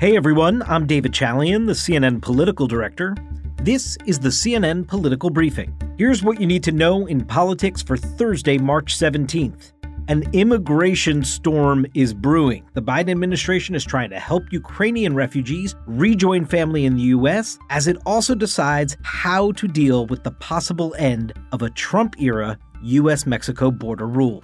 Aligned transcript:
Hey 0.00 0.16
everyone, 0.16 0.62
I'm 0.62 0.86
David 0.86 1.12
Chalian, 1.12 1.66
the 1.66 1.74
CNN 1.74 2.22
political 2.22 2.66
director. 2.66 3.14
This 3.58 3.98
is 4.06 4.18
the 4.18 4.30
CNN 4.30 4.88
Political 4.88 5.28
Briefing. 5.28 5.78
Here's 5.98 6.22
what 6.22 6.40
you 6.40 6.46
need 6.46 6.64
to 6.64 6.72
know 6.72 7.04
in 7.04 7.22
politics 7.22 7.82
for 7.82 7.98
Thursday, 7.98 8.56
March 8.56 8.96
17th. 8.96 9.74
An 10.08 10.24
immigration 10.32 11.22
storm 11.22 11.84
is 11.92 12.14
brewing. 12.14 12.64
The 12.72 12.80
Biden 12.80 13.10
administration 13.10 13.74
is 13.74 13.84
trying 13.84 14.08
to 14.08 14.18
help 14.18 14.50
Ukrainian 14.50 15.14
refugees 15.14 15.74
rejoin 15.86 16.46
family 16.46 16.86
in 16.86 16.96
the 16.96 17.02
U.S. 17.18 17.58
as 17.68 17.86
it 17.86 17.98
also 18.06 18.34
decides 18.34 18.96
how 19.02 19.52
to 19.52 19.68
deal 19.68 20.06
with 20.06 20.24
the 20.24 20.30
possible 20.30 20.94
end 20.98 21.34
of 21.52 21.60
a 21.60 21.68
Trump 21.68 22.18
era 22.18 22.58
U.S. 22.84 23.26
Mexico 23.26 23.70
border 23.70 24.06
rule. 24.06 24.42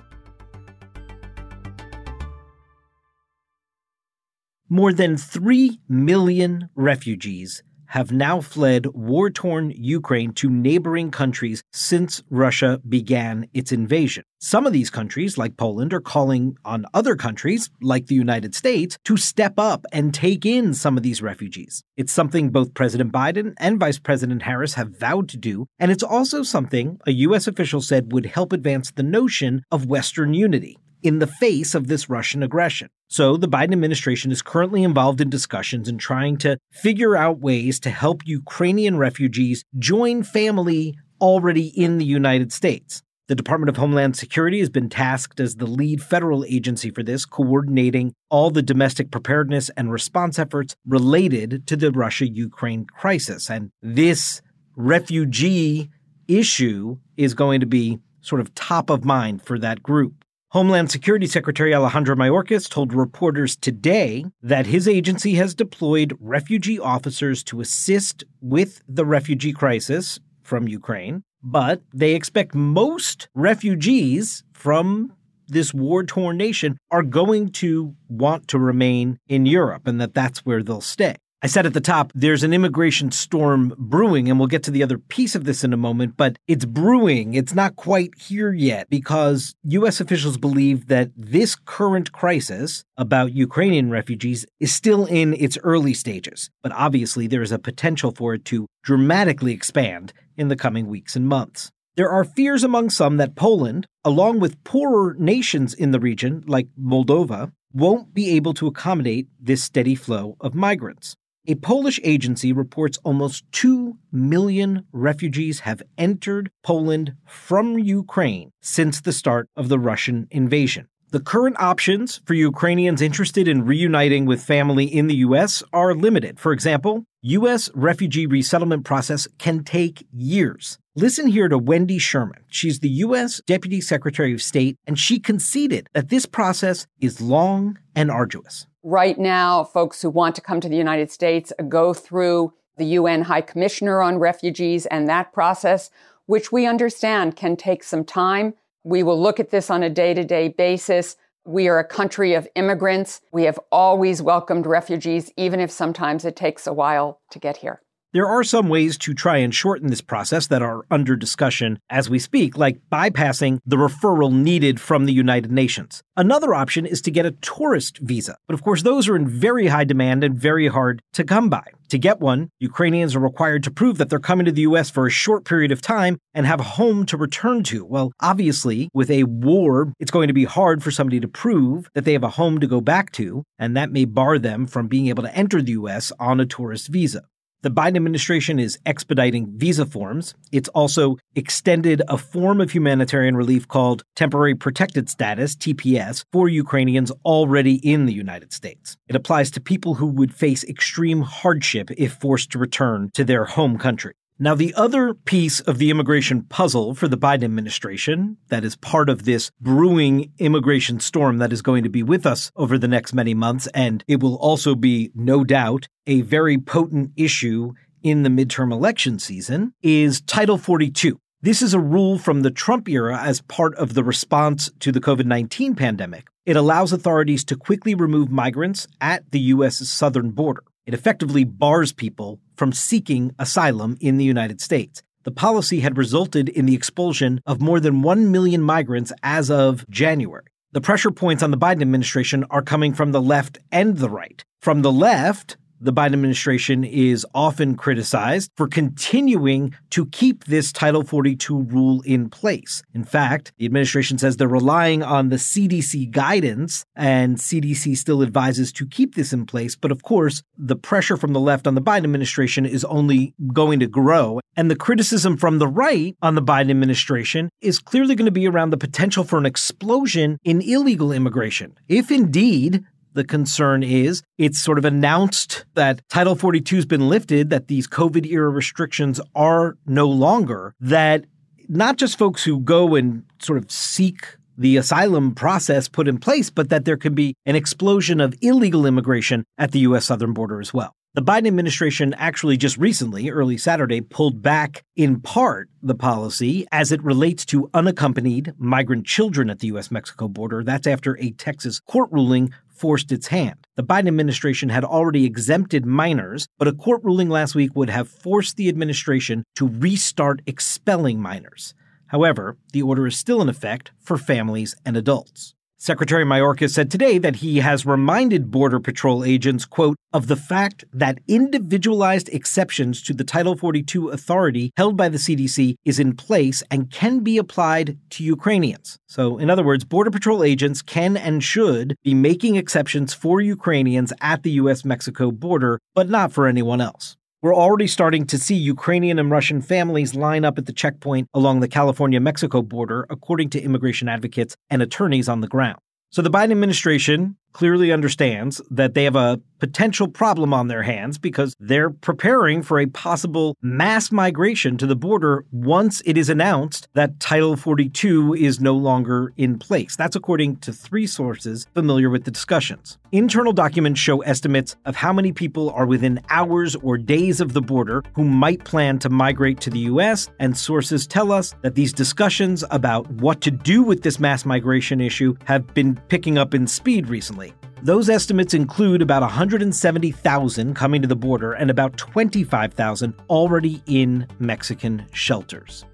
More 4.69 4.93
than 4.93 5.17
3 5.17 5.79
million 5.89 6.71
refugees 6.75 7.63
have 7.91 8.11
now 8.11 8.41
fled 8.41 8.87
war 8.87 9.31
torn 9.31 9.71
Ukraine 9.71 10.33
to 10.33 10.51
neighboring 10.51 11.13
countries 11.13 11.63
since 11.73 12.21
Russia 12.31 12.81
began 12.89 13.49
its 13.55 13.71
invasion. 13.71 14.25
Some 14.41 14.67
of 14.67 14.73
these 14.73 14.91
countries, 14.91 15.39
like 15.39 15.57
Poland, 15.57 15.95
are 15.95 16.01
calling 16.01 16.57
on 16.65 16.85
other 16.93 17.15
countries, 17.15 17.71
like 17.81 18.07
the 18.07 18.17
United 18.17 18.57
States, 18.57 18.99
to 19.05 19.17
step 19.17 19.55
up 19.57 19.87
and 19.93 20.13
take 20.13 20.45
in 20.45 20.75
some 20.75 20.97
of 20.97 21.05
these 21.05 21.23
refugees. 21.23 21.85
It's 21.97 22.13
something 22.13 22.51
both 22.51 22.75
President 22.75 23.13
Biden 23.13 23.55
and 23.59 23.79
Vice 23.79 24.01
President 24.01 24.43
Harris 24.43 24.75
have 24.75 24.99
vowed 24.99 25.29
to 25.29 25.37
do, 25.37 25.67
and 25.79 25.93
it's 25.93 26.03
also 26.03 26.43
something 26.43 26.99
a 27.07 27.13
U.S. 27.13 27.47
official 27.47 27.81
said 27.81 28.13
would 28.13 28.27
help 28.27 28.53
advance 28.53 28.91
the 28.91 29.05
notion 29.05 29.63
of 29.71 29.87
Western 29.87 30.35
unity 30.35 30.77
in 31.07 31.21
the 31.21 31.27
face 31.27 31.75
of 31.75 31.87
this 31.87 32.11
Russian 32.11 32.43
aggression. 32.43 32.89
So, 33.09 33.37
the 33.37 33.49
Biden 33.49 33.73
administration 33.73 34.33
is 34.33 34.43
currently 34.43 34.83
involved 34.83 35.21
in 35.21 35.31
discussions 35.31 35.89
and 35.89 36.01
trying 36.01 36.37
to 36.39 36.59
figure 36.73 37.17
out 37.17 37.39
ways 37.39 37.79
to 37.81 37.91
help 37.91 38.27
Ukrainian 38.27 38.99
refugees 38.99 39.65
join 39.79 40.25
family 40.25 40.97
already 41.21 41.69
in 41.69 41.99
the 41.99 42.05
United 42.05 42.53
States. 42.53 43.03
The 43.29 43.35
Department 43.35 43.69
of 43.69 43.77
Homeland 43.77 44.17
Security 44.17 44.61
has 44.61 44.69
been 44.69 44.89
tasked 44.89 45.41
as 45.41 45.57
the 45.57 45.67
lead 45.67 46.03
federal 46.03 46.45
agency 46.45 46.91
for 46.91 47.03
this, 47.03 47.25
coordinating 47.25 48.13
all 48.29 48.51
the 48.51 48.63
domestic 48.63 49.11
preparedness 49.11 49.69
and 49.77 49.91
response 49.91 50.39
efforts 50.39 50.77
related 50.87 51.67
to 51.67 51.77
the 51.77 51.91
Russia 51.91 52.29
Ukraine 52.29 52.85
crisis. 52.85 53.51
And 53.51 53.71
this 53.83 54.43
refugee 54.77 55.91
issue 56.29 56.99
is 57.17 57.35
going 57.35 57.61
to 57.61 57.67
be 57.67 57.99
sort 58.21 58.41
of 58.41 58.55
top 58.55 58.91
of 58.91 59.05
mind 59.05 59.43
for 59.43 59.59
that 59.59 59.83
group. 59.83 60.25
Homeland 60.51 60.93
Security 60.93 61.27
Secretary 61.27 61.75
Alejandro 61.75 62.15
Mayorkas 62.15 62.71
told 62.71 62.93
reporters 62.93 63.57
today 63.57 64.25
that 64.41 64.67
his 64.67 64.87
agency 64.87 65.35
has 65.35 65.57
deployed 65.57 66.17
refugee 66.21 66.79
officers 66.79 67.43
to 67.43 67.61
assist 67.61 68.23
with 68.41 68.81
the 68.89 69.05
refugee 69.05 69.53
crisis 69.53 70.21
from 70.45 70.69
Ukraine, 70.69 71.25
but 71.43 71.83
they 71.93 72.15
expect 72.15 72.55
most 72.55 73.29
refugees 73.35 74.45
from 74.53 75.13
this 75.49 75.75
war 75.75 76.05
torn 76.05 76.37
nation 76.37 76.79
are 76.93 77.03
going 77.03 77.51
to 77.51 77.97
want 78.09 78.47
to 78.49 78.59
remain 78.61 79.19
in 79.27 79.47
Europe 79.47 79.89
and 79.89 80.01
that 80.01 80.15
that's 80.15 80.47
where 80.47 80.63
they'll 80.63 80.81
stay. 80.81 81.17
I 81.43 81.49
said 81.49 81.67
at 81.67 81.75
the 81.75 81.83
top, 81.83 82.13
there's 82.15 82.43
an 82.43 82.55
immigration 82.55 83.11
storm 83.11 83.75
brewing, 83.77 84.31
and 84.31 84.39
we'll 84.39 84.49
get 84.49 84.63
to 84.65 84.71
the 84.71 84.83
other 84.83 84.97
piece 84.97 85.35
of 85.35 85.45
this 85.45 85.63
in 85.63 85.75
a 85.75 85.77
moment, 85.77 86.17
but 86.17 86.39
it's 86.49 86.65
brewing. 86.65 87.35
It's 87.35 87.55
not 87.55 87.77
quite 87.77 88.19
here 88.19 88.55
yet 88.55 88.89
because 88.89 89.55
U.S. 89.65 90.01
officials 90.01 90.39
believe 90.39 90.89
that 90.89 91.11
this 91.15 91.55
current 91.55 92.11
crisis 92.11 92.85
about 92.97 93.35
Ukrainian 93.35 93.91
refugees 93.91 94.47
is 94.61 94.75
still 94.75 95.05
in 95.05 95.35
its 95.35 95.59
early 95.63 95.93
stages. 95.93 96.49
But 96.63 96.73
obviously, 96.73 97.27
there 97.27 97.43
is 97.43 97.53
a 97.53 97.59
potential 97.59 98.13
for 98.13 98.33
it 98.33 98.47
to 98.47 98.67
dramatically 98.83 99.53
expand 99.53 100.15
in 100.39 100.49
the 100.49 100.57
coming 100.57 100.87
weeks 100.87 101.17
and 101.17 101.29
months. 101.29 101.71
There 101.97 102.11
are 102.11 102.25
fears 102.25 102.65
among 102.65 102.89
some 102.91 103.19
that 103.19 103.37
Poland, 103.37 103.87
along 104.07 104.41
with 104.41 104.65
poorer 104.65 105.15
nations 105.19 105.75
in 105.75 105.91
the 105.91 106.01
region 106.01 106.45
like 106.47 106.69
Moldova, 106.81 107.53
won't 107.75 108.15
be 108.15 108.31
able 108.31 108.55
to 108.55 108.67
accommodate 108.67 109.29
this 109.39 109.63
steady 109.63 109.95
flow 109.95 110.37
of 110.41 110.55
migrants. 110.55 111.15
A 111.49 111.55
Polish 111.55 112.01
agency 112.03 112.53
reports 112.53 112.99
almost 113.05 113.45
2 113.53 113.97
million 114.11 114.85
refugees 114.91 115.61
have 115.61 115.81
entered 115.97 116.51
Poland 116.65 117.15
from 117.25 117.79
Ukraine 117.79 118.51
since 118.61 119.01
the 119.01 119.13
start 119.13 119.49
of 119.57 119.69
the 119.69 119.79
Russian 119.79 120.27
invasion. 120.33 120.89
The 121.11 121.21
current 121.21 121.55
options 121.61 122.21
for 122.27 122.35
Ukrainians 122.35 123.01
interested 123.01 123.47
in 123.47 123.65
reuniting 123.65 124.27
with 124.27 124.43
family 124.43 124.87
in 124.87 125.07
the 125.07 125.15
U.S. 125.27 125.63
are 125.73 125.95
limited. 125.95 126.41
For 126.41 126.53
example, 126.53 127.05
U.S. 127.23 127.71
refugee 127.75 128.27
resettlement 128.27 128.85
process 128.85 129.29
can 129.39 129.63
take 129.63 130.05
years. 130.13 130.79
Listen 130.97 131.29
here 131.29 131.47
to 131.47 131.59
Wendy 131.59 131.99
Sherman. 131.99 132.43
She's 132.49 132.81
the 132.81 132.89
U.S. 133.07 133.41
Deputy 133.47 133.81
Secretary 133.81 134.35
of 134.35 134.43
State, 134.43 134.79
and 134.85 134.99
she 134.99 135.21
conceded 135.21 135.87
that 135.95 136.09
this 136.09 136.27
process 136.27 136.89
is 137.01 137.21
long 137.21 137.79
and 137.95 138.11
arduous. 138.11 138.67
Right 138.89 139.19
now, 139.19 139.65
folks 139.65 140.01
who 140.01 140.11
want 140.11 140.37
to 140.37 140.41
come 140.41 140.61
to 140.61 140.69
the 140.69 140.77
United 140.77 141.11
States 141.11 141.53
uh, 141.59 141.65
go 141.65 141.93
through 141.93 142.53
the 142.77 142.85
UN 142.85 143.23
High 143.23 143.41
Commissioner 143.41 144.01
on 144.01 144.21
Refugees 144.21 144.87
and 144.87 145.09
that 145.09 145.33
process, 145.33 145.91
which 146.27 146.53
we 146.53 146.67
understand 146.67 147.35
can 147.35 147.57
take 147.57 147.83
some 147.83 148.05
time. 148.05 148.55
We 148.85 149.03
will 149.03 149.21
look 149.21 149.41
at 149.41 149.51
this 149.51 149.71
on 149.71 149.83
a 149.83 149.91
day 149.91 150.15
to 150.15 150.23
day 150.23 150.47
basis. 150.47 151.17
We 151.45 151.67
are 151.67 151.81
a 151.81 151.85
country 151.85 152.35
of 152.35 152.47
immigrants. 152.55 153.23
We 153.33 153.43
have 153.43 153.59
always 153.73 154.23
welcomed 154.23 154.67
refugees, 154.67 155.33
even 155.37 155.59
if 155.59 155.73
sometimes 155.73 156.25
it 156.25 156.37
takes 156.37 156.65
a 156.65 156.73
while 156.73 157.19
to 157.33 157.41
get 157.41 157.57
here. 157.57 157.83
There 158.13 158.27
are 158.27 158.45
some 158.45 158.69
ways 158.69 158.97
to 158.99 159.15
try 159.15 159.39
and 159.39 159.55
shorten 159.55 159.89
this 159.89 160.01
process 160.01 160.47
that 160.47 160.63
are 160.63 160.87
under 160.91 161.17
discussion 161.17 161.79
as 161.91 162.09
we 162.09 162.19
speak, 162.19 162.57
like 162.57 162.81
bypassing 162.91 163.59
the 163.67 163.77
referral 163.77 164.33
needed 164.33 164.81
from 164.81 165.05
the 165.05 165.13
United 165.13 165.51
Nations. 165.51 166.03
Another 166.17 166.55
option 166.55 166.87
is 166.87 167.03
to 167.03 167.11
get 167.11 167.27
a 167.27 167.33
tourist 167.33 167.99
visa, 167.99 168.39
but 168.47 168.55
of 168.55 168.63
course, 168.63 168.83
those 168.83 169.09
are 169.09 169.17
in 169.17 169.29
very 169.29 169.67
high 169.67 169.85
demand 169.85 170.25
and 170.25 170.39
very 170.39 170.69
hard 170.69 171.03
to 171.13 171.25
come 171.25 171.51
by. 171.51 171.65
To 171.91 171.99
get 171.99 172.21
one, 172.21 172.49
Ukrainians 172.59 173.15
are 173.15 173.21
required 173.21 173.63
to 173.65 173.71
prove 173.71 173.99
that 173.99 174.09
they're 174.09 174.19
coming 174.19 174.47
to 174.47 174.53
the 174.53 174.63
US 174.63 174.89
for 174.89 175.07
a 175.07 175.11
short 175.11 175.45
period 175.45 175.71
of 175.71 175.83
time 175.83 176.17
and 176.33 176.47
have 176.47 176.61
a 176.61 176.75
home 176.79 177.07
to 177.07 177.17
return 177.17 177.65
to. 177.65 177.85
Well, 177.85 178.13
obviously, 178.21 178.89
with 178.95 179.11
a 179.11 179.25
war, 179.25 179.93
it's 180.01 180.11
going 180.11 180.29
to 180.29 180.35
be 180.35 180.45
hard 180.45 180.83
for 180.83 180.91
somebody 180.91 181.21
to 181.21 181.29
prove 181.29 181.89
that 181.95 182.05
they 182.05 182.15
have 182.15 182.25
a 182.25 182.31
home 182.31 182.61
to 182.61 182.67
go 182.67 182.81
back 182.81 183.13
to, 183.13 183.45
and 183.59 183.77
that 183.77 183.93
may 183.93 184.05
bar 184.05 184.39
them 184.39 184.67
from 184.67 184.89
being 184.89 185.09
able 185.09 185.23
to 185.25 185.37
enter 185.37 185.61
the 185.61 185.73
US 185.73 186.13
on 186.19 186.41
a 186.41 186.47
tourist 186.47 186.89
visa. 186.89 187.23
The 187.63 187.71
Biden 187.71 187.97
administration 187.97 188.59
is 188.59 188.79
expediting 188.85 189.47
visa 189.57 189.87
forms. 189.87 190.35
It's 190.53 190.69
also 190.69 191.17
extended 191.35 192.03
a 192.07 192.19
form 192.19 192.61
of 192.61 192.71
humanitarian 192.71 193.35
relief 193.37 193.67
called 193.67 194.03
Temporary 194.15 194.55
Protected 194.55 195.09
Status, 195.09 195.57
TPS, 195.57 196.23
for 196.33 196.49
Ukrainians 196.49 197.11
already 197.25 197.77
in 197.77 198.05
the 198.05 198.13
United 198.13 198.53
States. 198.53 198.97
It 199.09 199.17
applies 199.17 199.51
to 199.53 199.61
people 199.61 199.95
who 199.95 200.07
would 200.07 200.35
face 200.35 200.65
extreme 200.65 201.23
hardship 201.23 201.91
if 201.97 202.13
forced 202.13 202.51
to 202.51 202.59
return 202.59 203.11
to 203.15 203.25
their 203.25 203.47
home 203.47 203.79
country. 203.79 204.15
Now, 204.39 204.55
the 204.55 204.75
other 204.75 205.15
piece 205.15 205.61
of 205.61 205.79
the 205.79 205.89
immigration 205.89 206.43
puzzle 206.43 206.95
for 206.95 207.09
the 207.09 207.17
Biden 207.17 207.45
administration 207.45 208.37
that 208.49 208.65
is 208.65 208.77
part 208.77 209.09
of 209.09 209.25
this 209.25 209.51
brewing 209.63 210.31
immigration 210.39 211.01
storm 211.01 211.39
that 211.39 211.55
is 211.55 211.63
going 211.63 211.85
to 211.85 211.89
be 211.89 212.03
with 212.03 212.27
us 212.27 212.53
over 212.55 212.77
the 212.77 212.87
next 212.87 213.15
many 213.15 213.33
months, 213.33 213.67
and 213.69 214.05
it 214.07 214.21
will 214.21 214.37
also 214.37 214.75
be, 214.75 215.11
no 215.15 215.43
doubt, 215.43 215.89
a 216.07 216.21
very 216.21 216.59
potent 216.59 217.13
issue 217.17 217.73
in 218.03 218.25
the 218.25 218.29
midterm 218.29 218.73
election 218.73 219.19
season, 219.19 219.73
is 219.81 220.21
Title 220.21 220.59
42. 220.59 221.19
This 221.41 221.63
is 221.63 221.73
a 221.73 221.81
rule 221.81 222.19
from 222.19 222.43
the 222.43 222.51
Trump 222.51 222.91
era 222.91 223.19
as 223.19 223.41
part 223.41 223.75
of 223.77 223.95
the 223.95 224.05
response 224.05 224.71
to 224.81 224.93
the 224.93 225.01
COVID 225.01 225.25
19 225.25 225.75
pandemic. 225.75 226.29
It 226.45 226.57
allows 226.57 226.93
authorities 226.93 227.43
to 227.45 227.57
quickly 227.57 227.95
remove 227.95 228.31
migrants 228.31 228.87
at 229.01 229.31
the 229.31 229.41
U.S.'s 229.41 229.91
southern 229.91 230.33
border. 230.33 230.63
It 230.87 230.95
effectively 230.95 231.43
bars 231.43 231.93
people 231.93 232.39
from 232.55 232.73
seeking 232.73 233.35
asylum 233.41 233.99
in 234.01 234.19
the 234.19 234.25
United 234.25 234.61
States. 234.61 235.03
The 235.25 235.33
policy 235.33 235.81
had 235.81 235.99
resulted 235.99 236.49
in 236.49 236.67
the 236.67 236.77
expulsion 236.77 237.41
of 237.45 237.61
more 237.61 237.81
than 237.81 238.03
1 238.03 238.31
million 238.31 238.63
migrants 238.63 239.13
as 239.25 239.51
of 239.51 239.85
January. 239.91 240.45
The 240.71 240.81
pressure 240.81 241.11
points 241.11 241.43
on 241.43 241.51
the 241.51 241.59
Biden 241.59 241.83
administration 241.83 242.45
are 242.51 242.63
coming 242.63 242.95
from 242.95 243.11
the 243.11 243.21
left 243.21 243.59
and 243.73 243.99
the 243.99 244.09
right. 244.09 244.45
From 244.61 244.83
the 244.83 244.93
left, 244.93 245.57
the 245.81 245.93
Biden 245.93 246.15
administration 246.15 246.85
is 246.85 247.27
often 247.35 247.77
criticized 247.77 248.51
for 248.57 248.69
continuing 248.69 249.75
to 249.91 250.07
keep 250.07 250.45
this 250.45 250.73
Title 250.73 251.03
42 251.03 251.63
rule 251.63 252.03
in 252.03 252.29
place. 252.29 252.83
In 252.95 253.05
fact, 253.05 253.53
the 253.59 253.67
administration 253.67 254.19
says 254.19 254.37
they're 254.37 254.49
relying 254.49 255.03
on 255.03 255.29
the 255.29 255.37
CDC 255.37 256.11
guidance, 256.11 256.85
and 256.95 257.37
CDC 257.37 257.97
still 257.97 258.23
advises 258.23 258.73
to 258.73 258.87
keep 258.87 259.15
this 259.15 259.33
in 259.33 259.47
place. 259.47 259.77
But 259.77 259.93
of 259.93 260.03
course, 260.03 260.43
the 260.57 260.77
pressure 260.77 261.17
from 261.17 261.33
the 261.33 261.41
left 261.41 261.67
on 261.67 261.75
the 261.75 261.83
Biden 261.83 262.05
administration 262.05 262.67
is 262.67 262.85
only 262.85 263.35
going 263.53 263.81
to 263.81 263.87
grow. 263.87 264.41
And 264.57 264.71
the 264.71 264.77
criticism 264.77 265.37
from 265.37 265.59
the 265.59 265.69
right 265.69 266.17
on 266.23 266.35
the 266.35 266.43
Biden 266.43 266.71
administration 266.71 267.51
is 267.61 267.79
clearly 267.79 268.15
going 268.15 268.27
to 268.27 268.33
be 268.33 268.49
around 268.49 268.71
the 268.71 268.79
potential 268.79 269.25
for 269.25 269.39
an 269.39 269.47
explosion 269.47 270.39
in 270.45 270.63
illegal 270.63 271.13
immigration. 271.13 271.77
If 271.89 272.11
indeed 272.11 272.85
The 273.17 273.25
concern 273.25 273.83
is 273.83 274.23
it's 274.37 274.59
sort 274.59 274.77
of 274.77 274.85
announced 274.85 275.65
that 275.73 276.07
Title 276.11 276.35
42 276.35 276.77
has 276.77 276.85
been 276.85 277.09
lifted, 277.09 277.49
that 277.49 277.67
these 277.67 277.89
COVID 277.89 278.27
era 278.27 278.51
restrictions 278.51 279.23
are 279.35 279.79
no 279.87 280.07
longer, 280.07 280.75
that 280.81 281.25
not 281.67 281.97
just 281.97 282.19
folks 282.19 282.45
who 282.45 282.61
go 282.61 282.95
and 282.95 283.25
sort 283.39 283.57
of 283.57 283.71
seek 283.71 284.37
the 284.59 284.77
asylum 284.77 285.35
process 285.35 285.89
put 285.89 286.09
in 286.09 286.19
place, 286.19 286.51
but 286.51 286.69
that 286.69 286.85
there 286.85 286.99
could 286.99 287.15
be 287.15 287.35
an 287.47 287.57
explosion 287.57 288.21
of 288.21 288.35
illegal 288.43 288.85
immigration 288.85 289.45
at 289.57 289.73
the 289.73 289.79
U.S. 289.81 290.05
southern 290.05 290.35
border 290.35 290.61
as 290.61 290.75
well. 290.75 290.93
The 291.15 291.23
Biden 291.23 291.47
administration 291.47 292.13
actually 292.19 292.59
just 292.59 292.77
recently, 292.77 293.31
early 293.31 293.57
Saturday, 293.57 294.03
pulled 294.03 294.43
back 294.43 294.85
in 294.97 295.23
part 295.23 295.71
the 295.83 295.95
policy 295.95 296.67
as 296.71 296.93
it 296.93 297.03
relates 297.03 297.47
to 297.47 297.71
unaccompanied 297.73 298.53
migrant 298.59 299.07
children 299.07 299.49
at 299.49 299.61
the 299.61 299.69
U.S. 299.69 299.91
Mexico 299.91 300.29
border. 300.29 300.63
That's 300.63 300.87
after 300.87 301.17
a 301.19 301.31
Texas 301.31 301.81
court 301.81 302.13
ruling 302.13 302.53
forced 302.77 303.11
its 303.11 303.29
hand. 303.29 303.67
The 303.77 303.83
Biden 303.83 304.07
administration 304.07 304.69
had 304.69 304.85
already 304.85 305.25
exempted 305.25 305.85
minors, 305.85 306.47
but 306.59 306.69
a 306.69 306.73
court 306.73 307.03
ruling 307.03 307.29
last 307.29 307.55
week 307.55 307.75
would 307.75 307.91
have 307.91 308.09
forced 308.09 308.57
the 308.57 308.69
administration 308.69 309.45
to 309.57 309.67
restart 309.67 310.43
expelling 310.47 311.21
minors. 311.21 311.75
However, 312.09 312.57
the 312.73 312.83
order 312.83 313.07
is 313.07 313.17
still 313.17 313.43
in 313.43 313.49
effect 313.49 313.91
for 313.99 314.17
families 314.17 314.77
and 314.85 314.97
adults. 314.97 315.56
Secretary 315.79 316.25
Mayorkas 316.25 316.71
said 316.71 316.91
today 316.91 317.19
that 317.19 317.37
he 317.37 317.59
has 317.59 317.85
reminded 317.85 318.51
Border 318.51 318.81
Patrol 318.81 319.23
agents, 319.23 319.67
quote, 319.67 319.99
of 320.11 320.27
the 320.27 320.35
fact 320.35 320.87
that 320.91 321.19
individualized 321.29 322.31
exceptions 322.31 323.03
to 323.03 323.13
the 323.13 323.25
Title 323.25 323.55
42 323.55 324.09
authority 324.09 324.71
held 324.79 324.97
by 324.97 325.11
the 325.11 325.19
CDC 325.19 325.75
is 325.85 326.01
in 326.01 326.17
place 326.17 326.63
and 326.71 326.91
can 326.91 327.21
be 327.21 327.37
applied 327.37 327.99
to 328.09 328.25
Ukrainians. 328.25 328.97
So, 329.07 329.37
in 329.37 329.51
other 329.51 329.63
words, 329.63 329.85
Border 329.85 330.11
Patrol 330.11 330.43
agents 330.43 330.81
can 330.81 331.15
and 331.15 331.45
should 331.45 331.95
be 332.03 332.15
making 332.15 332.57
exceptions 332.57 333.13
for 333.13 333.43
Ukrainians 333.43 334.15
at 334.23 334.45
the 334.45 334.53
U.S. 334.53 334.83
Mexico 334.83 335.31
border, 335.31 335.79
but 335.95 336.09
not 336.09 336.33
for 336.33 336.47
anyone 336.47 336.81
else. 336.81 337.19
We're 337.47 337.55
already 337.55 337.87
starting 337.87 338.27
to 338.27 338.39
see 338.39 338.57
Ukrainian 338.57 339.21
and 339.21 339.31
Russian 339.31 339.63
families 339.63 340.17
line 340.17 340.45
up 340.45 340.59
at 340.59 340.67
the 340.67 340.73
checkpoint 340.73 341.29
along 341.33 341.61
the 341.61 341.69
California 341.69 342.19
Mexico 342.19 342.61
border, 342.61 343.07
according 343.09 343.51
to 343.51 343.63
immigration 343.63 344.09
advocates 344.09 344.57
and 344.69 344.83
attorneys 344.83 345.29
on 345.29 345.43
the 345.43 345.47
ground. 345.47 345.79
So 346.11 346.23
the 346.23 346.29
Biden 346.29 346.51
administration 346.51 347.37
clearly 347.57 347.91
understands 347.91 348.61
that 348.71 348.93
they 348.93 349.05
have 349.05 349.17
a 349.17 349.41
potential 349.59 350.09
problem 350.09 350.53
on 350.53 350.69
their 350.69 350.83
hands 350.83 351.17
because 351.17 351.55
they're 351.59 351.89
preparing 351.89 352.63
for 352.63 352.79
a 352.79 352.87
possible 352.87 353.57
mass 353.63 354.13
migration 354.13 354.77
to 354.77 354.87
the 354.87 354.95
border 354.95 355.43
once 355.51 356.03
it 356.05 356.19
is 356.19 356.29
announced 356.29 356.87
that 356.93 357.19
Title 357.19 357.57
42 357.57 358.35
is 358.35 358.61
no 358.61 358.75
longer 358.75 359.33
in 359.39 359.59
place. 359.59 359.97
That's 359.97 360.17
according 360.17 360.57
to 360.57 360.73
three 360.73 361.07
sources 361.07 361.67
familiar 361.73 362.11
with 362.11 362.25
the 362.25 362.31
discussions. 362.31 362.99
Internal 363.13 363.55
documents 363.55 364.01
show 364.01 364.21
estimates 364.23 364.77
of 364.85 364.97
how 364.97 365.13
many 365.13 365.33
people 365.33 365.71
are 365.71 365.87
within 365.87 366.21
hours 366.29 366.77
or 366.77 366.99
days 366.99 367.41
of 367.41 367.55
the 367.55 367.63
border 367.63 368.03
who 368.15 368.25
might 368.25 368.65
plan 368.65 368.99
to 368.99 369.09
migrate 369.09 369.61
to 369.61 369.71
the 369.71 369.79
U.S., 369.79 370.29
and 370.41 370.57
sources 370.57 371.07
tell 371.07 371.33
us 371.33 371.55
that 371.63 371.77
these 371.77 371.93
discussions 371.93 372.63
about 372.71 373.09
what 373.13 373.41
to 373.41 373.51
do 373.51 373.83
with 373.83 374.03
this 374.03 374.21
mass 374.21 374.45
migration 374.45 375.01
issue 375.01 375.35
have 375.45 375.73
been 375.73 375.99
picking 376.09 376.37
up 376.37 376.53
in 376.53 376.67
speed 376.67 377.09
recently. 377.09 377.46
Those 377.87 378.11
estimates 378.11 378.53
include 378.53 379.01
about 379.01 379.23
170,000 379.23 380.75
coming 380.75 381.03
to 381.03 381.07
the 381.07 381.15
border 381.15 381.53
and 381.53 381.71
about 381.71 381.97
25,000 381.97 383.15
already 383.31 383.81
in 383.87 384.27
Mexican 384.41 385.07
shelters. 385.13 385.85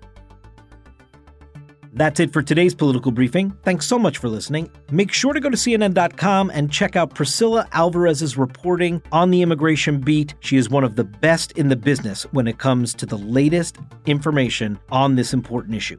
That's 1.92 2.18
it 2.18 2.32
for 2.32 2.40
today's 2.40 2.74
political 2.74 3.12
briefing. 3.12 3.54
Thanks 3.62 3.84
so 3.84 3.98
much 3.98 4.16
for 4.16 4.30
listening. 4.30 4.70
Make 4.90 5.12
sure 5.12 5.34
to 5.34 5.40
go 5.40 5.50
to 5.50 5.56
CNN.com 5.58 6.50
and 6.54 6.72
check 6.72 6.96
out 6.96 7.14
Priscilla 7.14 7.68
Alvarez's 7.72 8.38
reporting 8.38 9.02
on 9.12 9.30
the 9.30 9.42
immigration 9.42 10.00
beat. 10.00 10.34
She 10.40 10.56
is 10.56 10.70
one 10.70 10.84
of 10.84 10.96
the 10.96 11.04
best 11.04 11.52
in 11.58 11.68
the 11.68 11.76
business 11.76 12.22
when 12.32 12.48
it 12.48 12.56
comes 12.56 12.94
to 12.94 13.04
the 13.04 13.18
latest 13.18 13.76
information 14.06 14.78
on 14.90 15.16
this 15.16 15.34
important 15.34 15.74
issue. 15.74 15.98